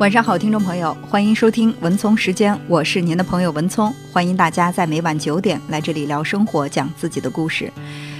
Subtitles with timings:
[0.00, 7.72] 晚上好，听众朋友，欢迎收听文聪时间，我是您的朋友文聪，欢迎大家在每晚九点来这里聊生活，讲自己的故事。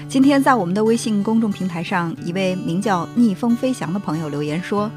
[0.08, 4.88] 今天在我们的微信公众平台上，一位名叫逆风飞翔的朋友留言说：“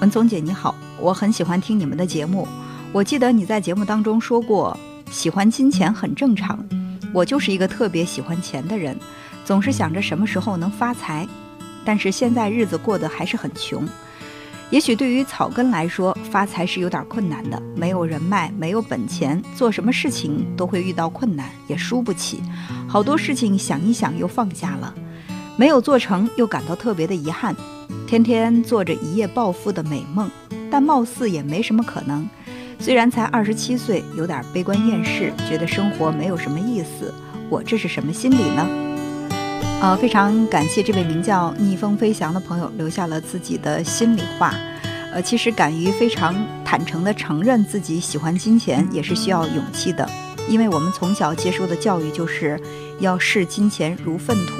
[0.00, 2.46] 文聪姐你好，我很喜欢听你们的节目。
[2.92, 4.78] 我记得你在节目当中说过，
[5.10, 6.64] 喜欢金钱很正常。
[7.12, 8.96] 我就是一个特别喜欢钱的人，
[9.44, 11.26] 总是想着什么时候能发财，
[11.84, 13.84] 但是现在日子过得还是很穷。”
[14.70, 22.42] 也许对于草根来说，发财是有点困难的，没有人脉，没有本钱，做什么事情都会遇到困难，也输不起。
[22.88, 24.92] 好多事情想一想又放下了，
[25.56, 27.54] 没有做成又感到特别的遗憾。
[28.06, 30.28] 天天做着一夜暴富的美梦，
[30.70, 32.28] 但貌似也没什么可能。
[32.80, 37.14] 虽然才二十七岁，有点悲观厌世，觉得生活没有什么意思。
[37.48, 38.83] 我这是什么心理呢？
[39.84, 44.54] 呃，非常感谢这位名叫逆风飞翔的朋友留下了自己的心里话。
[45.12, 50.08] 呃，其实敢于非常坦诚地承认自己喜欢金钱，也是需要勇气的。
[50.48, 52.58] 因为我们从小接受的教育就是
[52.98, 54.54] 要视金钱如粪土。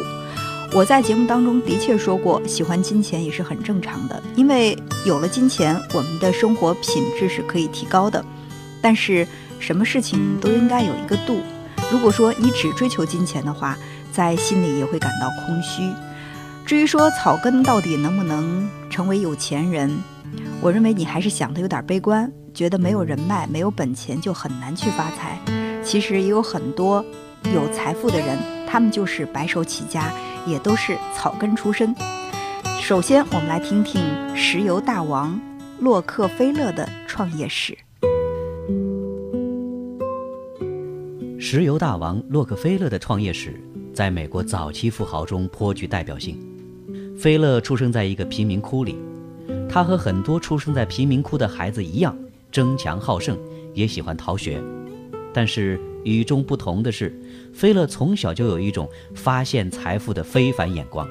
[0.77, 4.77] 我在节目当中的确说过，喜欢金钱也是很正常的，因为
[5.07, 8.23] 有了金钱，我们的生活品质是可以提高的。
[8.83, 9.27] 但是，
[9.59, 11.41] 什么事情都应该有一个度。
[11.91, 13.79] 如果说你只追求金钱的话，
[14.15, 15.93] 在心里也会感到空虚。
[16.65, 19.91] 至于说草根到底能不能成为有钱人，
[20.61, 25.37] 我认为你还是想的有点悲观，觉得没有人脉、没有本钱就很难去发财。
[25.83, 27.05] 其实也有很多
[27.53, 30.13] 有财富的人，他们就是白手起家，
[30.47, 31.93] 也都是草根出身。
[32.81, 34.01] 首先，我们来听听
[34.37, 35.39] 石油大王
[35.81, 37.77] 洛克菲勒的创业史。
[41.39, 43.61] 石油大王洛克菲勒的创业史。
[43.95, 46.37] 在美国早期富豪中颇具代表性。
[47.17, 48.97] 菲勒出生在一个贫民窟里，
[49.71, 52.15] 他和很多出生在贫民窟的孩子一样，
[52.51, 53.39] 争强好胜，
[53.73, 54.61] 也喜欢逃学。
[55.33, 57.17] 但是与众不同的是，
[57.53, 61.09] 菲勒从小就有一种发现财富的非凡眼光。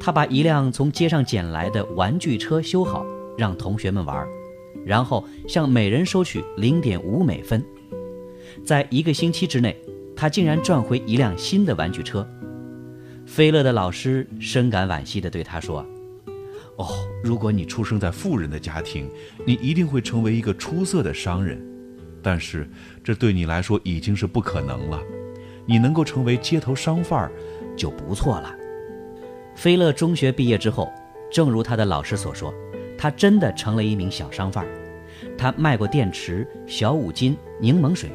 [0.00, 3.04] 他把一辆从街上捡来的玩具车修好，
[3.36, 4.26] 让同学们玩，
[4.86, 7.62] 然后向每人收取零点五美分。
[8.64, 9.76] 在一个星期之内。
[10.20, 12.28] 他竟然赚回一辆新的玩具车。
[13.24, 15.82] 菲勒的老师深感惋惜地对他说
[16.76, 16.88] ：“哦，
[17.24, 19.08] 如果你出生在富人的家庭，
[19.46, 21.58] 你一定会成为一个出色的商人。
[22.22, 22.68] 但是
[23.02, 25.00] 这对你来说已经是不可能了。
[25.64, 27.32] 你能够成为街头商贩儿
[27.74, 28.54] 就不错了。”
[29.56, 30.92] 菲勒中学毕业之后，
[31.32, 32.52] 正如他的老师所说，
[32.98, 34.70] 他真的成了一名小商贩儿。
[35.38, 38.10] 他卖过电池、小五金、柠檬水。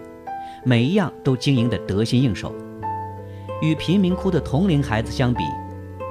[0.67, 2.51] 每一样都经营得得心应手，
[3.61, 5.43] 与贫民窟的同龄孩子相比，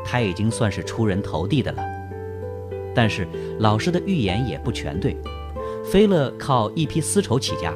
[0.04, 1.82] 他已经算是出人头地的了。
[2.94, 3.26] 但是
[3.58, 5.16] 老师的预言也不全对，
[5.84, 7.74] 菲勒靠一批丝绸起家，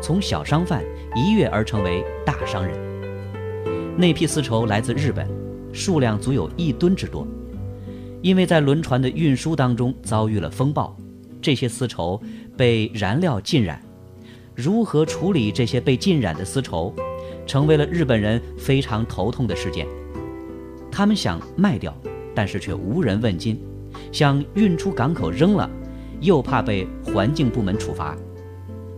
[0.00, 0.84] 从小商贩
[1.16, 2.78] 一跃而成为大商人。
[3.96, 5.28] 那批丝绸来自日本，
[5.72, 7.26] 数量足有一吨之多。
[8.22, 10.96] 因为在轮船的运输当中遭遇了风暴，
[11.42, 12.22] 这些丝绸
[12.56, 13.82] 被燃料浸染。
[14.60, 16.94] 如何处理这些被浸染的丝绸，
[17.46, 19.86] 成为了日本人非常头痛的事件。
[20.92, 21.96] 他们想卖掉，
[22.34, 23.56] 但是却无人问津；
[24.12, 25.68] 想运出港口扔了，
[26.20, 28.14] 又怕被环境部门处罚。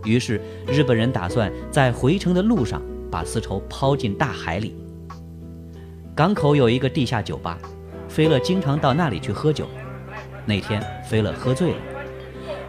[0.04, 4.74] 于是日本人打算在回程的路上把丝绸抛进大海里。
[6.16, 7.56] 港口有一个地下酒吧，
[8.08, 9.68] 菲勒经常到那里去喝酒。
[10.44, 11.91] 那天，菲勒喝醉了。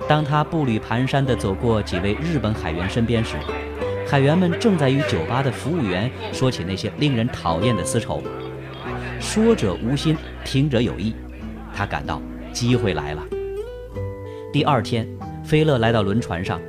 [0.07, 3.37] 当他步履蹒跚地走过几位日本海员身边时，
[4.05, 8.21] 海员们正在与酒吧的服务员说起那些令人讨厌的丝绸。
[9.19, 11.15] 说者无心，听者有意，
[11.73, 12.21] 他感到
[12.51, 13.23] 机会来了。
[14.51, 15.07] 第二天，
[15.43, 16.59] 菲勒来到轮船上，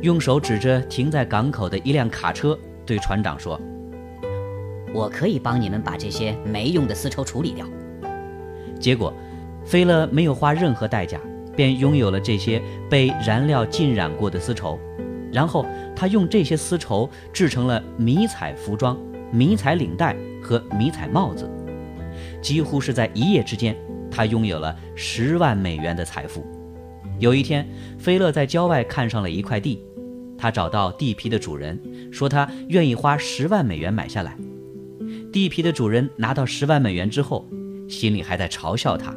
[0.00, 3.60] 用手指着停在港口的一辆卡车，对船长说
[4.94, 7.66] ：“我可以帮你们把这些没用的丝绸处理掉。”
[8.80, 9.12] 结果，
[9.64, 11.20] 菲勒没有花任何代价。
[11.56, 14.78] 便拥有了这些被燃料浸染过的丝绸，
[15.32, 18.98] 然后他用这些丝绸制成了迷彩服装、
[19.30, 21.50] 迷彩领带和迷彩帽子。
[22.40, 23.76] 几乎是在一夜之间，
[24.10, 26.44] 他拥有了十万美元的财富。
[27.18, 27.66] 有一天，
[27.98, 29.80] 菲勒在郊外看上了一块地，
[30.36, 31.80] 他找到地皮的主人，
[32.12, 34.36] 说他愿意花十万美元买下来。
[35.32, 37.48] 地皮的主人拿到十万美元之后，
[37.88, 39.14] 心里还在嘲笑他。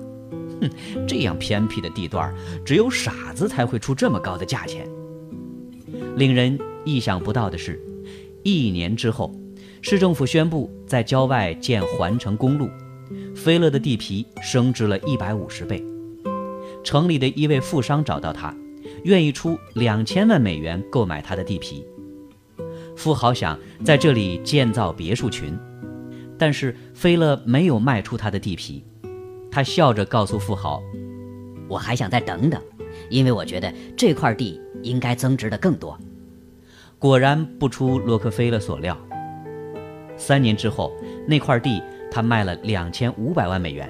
[1.08, 2.34] 这样偏僻的地段，
[2.66, 4.88] 只有傻子才会出这么高的价钱。
[6.18, 7.80] 令人意想不到的是，
[8.44, 9.34] 一年之后，
[9.82, 12.70] 市政府宣布在郊外建环城公路，
[13.36, 15.84] 菲勒的地皮升值了一百五十倍。
[16.84, 18.56] 城里的一位富商找到他，
[19.04, 21.84] 愿意出两千万美元购买他的地皮。
[22.96, 25.58] 富豪想在这里建造别墅群，
[26.38, 28.84] 但是菲勒没有卖出他的地皮。
[29.56, 30.84] 他笑着告诉富豪
[31.70, 32.62] ：“我还想再等等，
[33.10, 35.98] 因为我觉得这块地应该增值的更多。”
[37.00, 38.98] 果然不出洛克菲勒所料，
[40.18, 40.92] 三年之后，
[41.26, 41.82] 那块地
[42.12, 43.90] 他卖了两千五百万美元。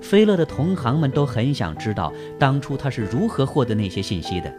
[0.00, 4.54] 菲勒的同行们都很想知道当初他是如何获得那些信息的，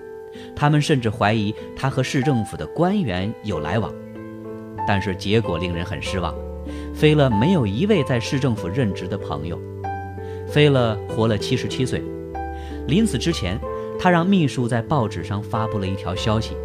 [0.53, 3.93] 他们甚至怀疑他和市政府的官员有来往。
[4.85, 6.35] 但是结果令人很失望，
[6.93, 9.57] 菲勒没有一位在市政府任职的朋友。
[10.55, 12.01] 菲勒活了七十七岁，
[12.87, 13.59] 临死之前，
[13.99, 16.55] 他让秘书在报纸上发布了一条消息，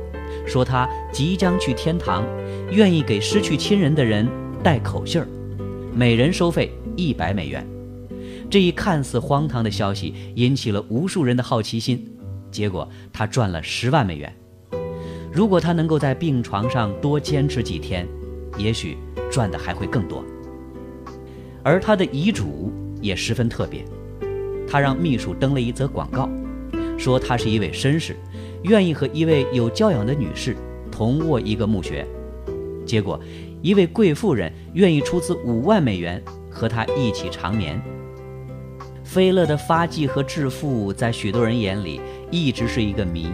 [0.46, 2.24] 说他即将去天堂，
[2.70, 4.28] 愿意给失去亲人的人
[4.62, 5.26] 带口信儿，
[5.92, 7.66] 每人收费一百美元。
[8.48, 12.08] 这一看似荒唐的消息引起了无数人的好奇心，
[12.52, 14.32] 结果他赚了十万美元。
[15.32, 18.06] 如果他能够在病床上多坚持几天，
[18.56, 18.96] 也许
[19.32, 20.24] 赚的还会更多。
[21.64, 23.84] 而他的遗嘱也十分特别，
[24.68, 26.28] 他让秘书登了一则广告，
[26.98, 28.16] 说他是一位绅士，
[28.64, 30.56] 愿意和一位有教养的女士
[30.90, 32.06] 同卧一个墓穴。
[32.84, 33.20] 结果，
[33.62, 37.80] 一位贵妇人愿意出资五万美元和他一起长眠。
[39.04, 42.00] 菲勒的发迹和致富，在许多人眼里
[42.30, 43.28] 一直是一个谜。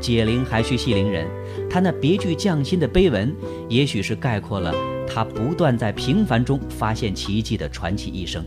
[0.00, 1.26] 解铃还须系铃人，
[1.68, 3.34] 他那别具匠心的碑文，
[3.68, 4.72] 也许是概括了
[5.06, 8.44] 他不断在平凡中发现奇迹的传奇一生。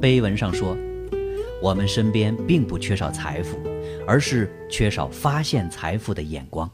[0.00, 0.76] 碑文上说
[1.60, 3.58] ：“我们身边并不缺少财富，
[4.06, 6.70] 而是缺少发现财富的眼光。”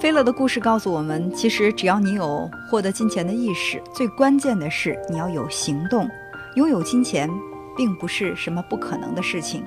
[0.00, 6.08] 菲勒的故事告诉我们，其实只要你有获得金钱的意识，最关键的是你要有行动。
[6.54, 7.28] 拥有金钱
[7.76, 9.64] 并不是什么不可能的事情。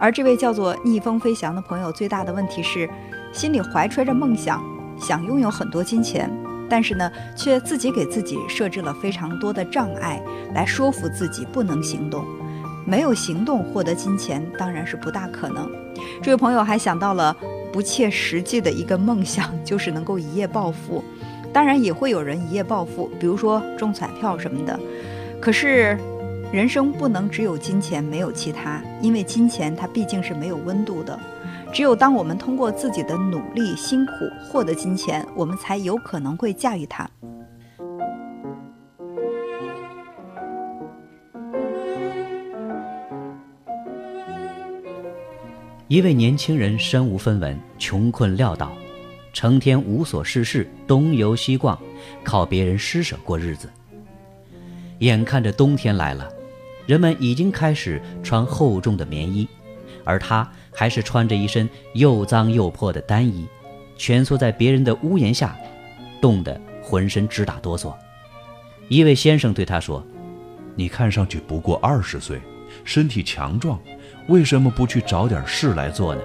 [0.00, 2.88] 而这位叫做逆风飞翔的朋友，最大的问题是，
[3.32, 4.62] 心里怀揣着梦想，
[4.98, 6.30] 想拥有很多金钱，
[6.68, 10.22] 但是呢，却自己给自己设置了非常多的障碍，
[10.54, 12.24] 来说服自己不能行动。
[12.84, 15.70] 没有行动获得金钱，当然是不大可能。
[16.22, 17.36] 这位朋友还想到了。
[17.72, 21.04] 不切实际的一个梦想就是能够一夜暴富，
[21.52, 24.80] 当然也会有人一夜暴富，比如说中彩票什么的。
[25.42, 25.98] 可是，
[26.50, 31.18] 人生不能只有金钱没有其他，因为金钱它毕竟是没有温度的。
[31.72, 37.08] 只有当我们通过自己的努力辛苦获得金钱，我们才有可能会驾驭它。
[45.88, 48.72] 一位年轻人身无分文，穷困潦倒，
[49.32, 51.78] 成天无所事事，东游西逛，
[52.24, 53.68] 靠别人施舍过日子。
[55.00, 56.28] 眼看着冬天来了，
[56.86, 59.46] 人们已经开始穿厚重的棉衣，
[60.06, 63.46] 而他还是穿着一身又脏又破的单衣，
[63.98, 65.54] 蜷缩在别人的屋檐下，
[66.22, 67.92] 冻得浑身直打哆嗦。
[68.88, 70.02] 一位先生对他说
[70.76, 72.40] ：“你看上去不过二十岁，
[72.84, 73.78] 身体强壮。”
[74.28, 76.20] 为什么不去找点事来做呢？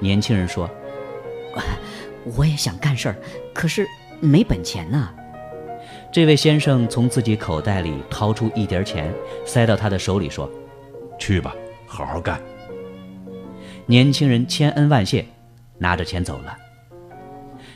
[0.00, 0.68] 年轻人说
[2.36, 3.16] ：“我也想干事儿，
[3.54, 3.86] 可是
[4.20, 5.10] 没本钱呐。”
[6.12, 9.12] 这位先生从自己口袋里掏出一叠钱，
[9.46, 10.50] 塞到他的手里，说
[11.18, 11.54] ：“去吧，
[11.86, 12.40] 好好干。”
[13.86, 15.24] 年轻人千恩万谢，
[15.78, 16.56] 拿着钱走了。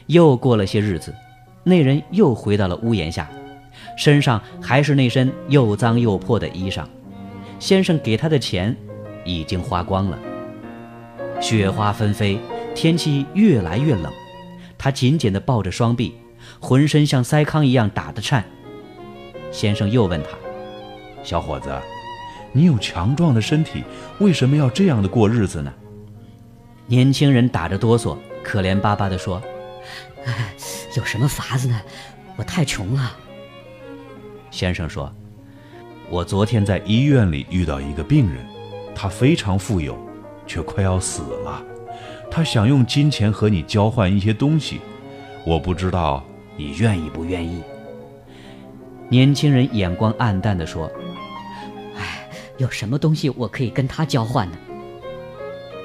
[0.07, 1.15] 又过了些日子，
[1.65, 3.29] 那人又回到了屋檐下，
[3.97, 6.85] 身上还是那身又脏又破的衣裳。
[7.59, 8.77] 先生给他的钱。
[9.25, 10.19] 已经花光了，
[11.39, 12.39] 雪花纷飞，
[12.75, 14.11] 天气越来越冷。
[14.79, 16.15] 他紧紧地抱着双臂，
[16.59, 18.43] 浑身像塞糠一样打得颤。
[19.53, 20.31] 先生又问他
[21.23, 21.71] ：“小伙子，
[22.53, 23.85] 你有强壮的身体，
[24.19, 25.71] 为什么要这样的过日子呢？”
[26.89, 29.41] 年轻人打着哆嗦，可怜巴巴地说
[30.97, 31.79] ：“有什么法子呢？
[32.37, 33.15] 我太穷了。”
[34.51, 35.13] 先生说
[36.09, 38.45] ：“我昨天在医院里遇到一个病人。”
[39.01, 39.97] 他非常富有，
[40.45, 41.63] 却快要死了。
[42.31, 44.81] 他想用金钱和你交换一些东西，
[45.45, 46.25] 我不知道
[46.57, 47.63] 你愿意不愿意。
[49.09, 50.91] 年轻人眼光暗淡地说
[51.97, 54.59] ：“哎，有什么东西我可以跟他交换呢？”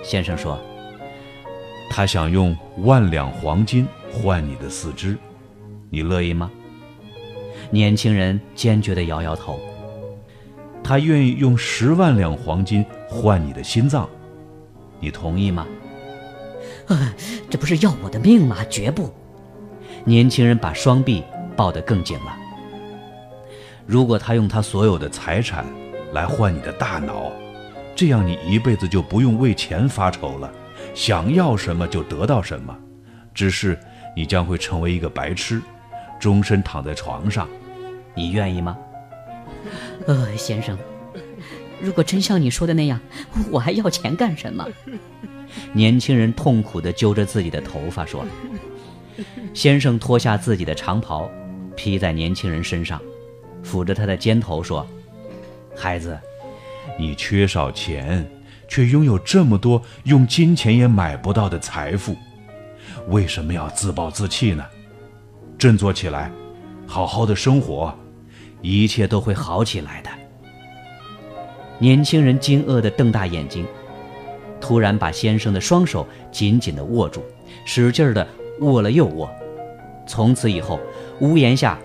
[0.04, 0.60] 先生说
[1.96, 5.16] ：“他想用万两黄金换你的四肢，
[5.92, 6.50] 你乐意吗？”
[7.70, 9.60] 年轻人坚决地摇摇头。
[10.84, 14.10] 他愿意用十万两黄金换你的心脏，
[15.00, 15.68] 你同意吗？
[16.88, 17.14] 啊，
[17.48, 18.58] 这不是要我的命吗？
[18.72, 19.14] 绝不！
[20.04, 21.24] 年轻人把双臂
[21.56, 22.36] 抱得更紧了。
[23.86, 25.64] 如果他用他所有的财产
[26.12, 27.32] 来换你的大脑，
[27.96, 30.52] 这样你一辈子就不用为钱发愁了，
[30.94, 32.78] 想要什么就得到什么。
[33.34, 33.78] 只是
[34.16, 35.62] 你将会成为一个白痴，
[36.20, 37.48] 终身躺在床上。
[38.14, 38.78] 你愿意吗？
[40.06, 40.78] 呃，先生，
[41.82, 43.00] 如果真像你说的那样，
[43.50, 44.68] 我还要钱干什么？
[45.72, 48.26] 年轻人痛苦地揪着自己的头发说
[49.54, 51.30] ：“先生脱下自己的长袍，
[51.76, 53.02] 披在年轻人身上，
[53.64, 54.86] 抚着他的肩头说
[55.76, 56.20] ：‘孩子，
[57.00, 58.28] 你缺少钱，
[58.74, 62.18] 却拥有这么多用金钱也买不到的财富，
[63.10, 64.66] 为什么要自暴自弃呢？
[65.60, 66.32] 振作起来，
[66.88, 67.94] 好好的生活，
[68.64, 70.10] 一切都会好起来的。’
[71.78, 73.64] 年轻人惊愕地瞪大眼睛。”
[74.60, 77.24] 突然把先生的双手紧紧地握住，
[77.66, 78.28] 使劲地
[78.62, 79.30] 握了又握。
[80.08, 80.80] 从此以后，
[81.20, 81.78] 屋檐下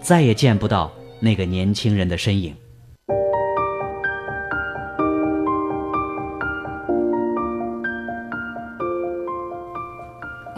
[0.00, 2.54] 再也见不到那个年轻人的身影。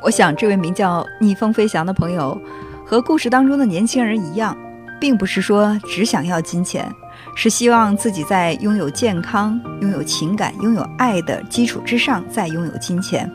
[0.09, 2.41] 我想，这位名叫逆风飞翔的朋友，
[2.83, 4.57] 和故事当中的年轻人一样，
[4.99, 6.91] 并不是说只想要金钱。
[7.35, 13.31] 是希望自己在拥有健康、拥有情感、拥有爱的基础之上，再拥有金钱。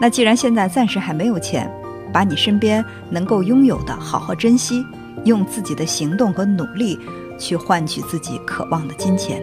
[0.00, 1.70] 那既然现在暂时还没有钱，
[2.10, 4.82] 把你身边能够拥有的好好珍惜，
[5.26, 6.98] 用自己的行动和努力
[7.38, 9.42] 去换取自己渴望的金钱。